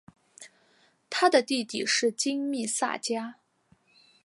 [1.11, 3.35] 他的弟弟是金密萨加。